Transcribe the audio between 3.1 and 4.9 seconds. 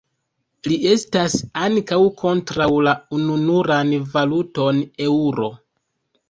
ununuran valuton